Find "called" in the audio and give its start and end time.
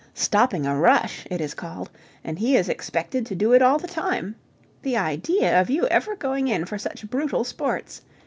1.53-1.91